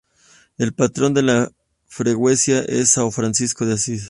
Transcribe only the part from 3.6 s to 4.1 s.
de Assis.